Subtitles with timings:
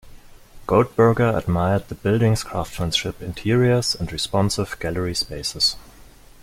[0.65, 5.75] Goldberger admired the building's craftsmanship, interiors, and responsive gallery spaces.